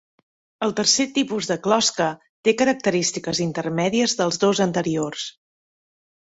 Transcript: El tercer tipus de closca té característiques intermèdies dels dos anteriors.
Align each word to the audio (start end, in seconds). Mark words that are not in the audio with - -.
El 0.67 0.71
tercer 0.79 1.05
tipus 1.17 1.49
de 1.51 1.57
closca 1.67 2.07
té 2.49 2.55
característiques 2.63 3.43
intermèdies 3.47 4.19
dels 4.23 4.43
dos 4.47 4.65
anteriors. 4.69 5.31